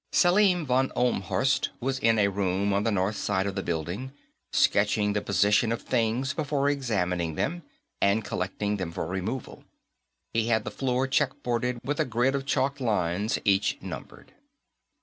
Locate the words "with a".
11.83-12.05